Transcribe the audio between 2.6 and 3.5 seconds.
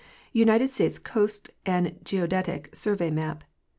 Survey Map.